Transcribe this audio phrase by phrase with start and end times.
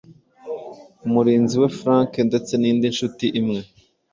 [1.07, 3.59] umurinzi we Frank ndetse n’indi nshuti imwe